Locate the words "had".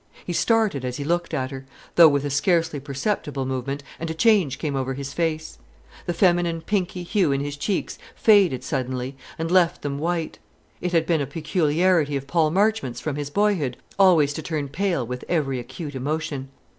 10.91-11.05